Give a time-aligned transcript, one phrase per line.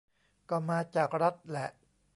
[0.49, 1.69] ก็มาจากรัฐแหละ